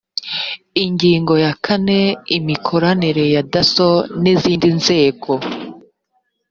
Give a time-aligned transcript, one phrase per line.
[0.83, 1.99] ingingo ya kane
[2.37, 3.89] imikoranire ya dasso
[4.21, 5.31] n izindi nzego